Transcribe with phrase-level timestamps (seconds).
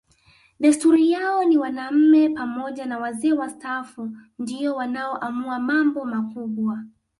[0.59, 6.83] Desturi yao ni wanaume pamoja na wazee wastaafu ndio wanaoamua mambo makubwa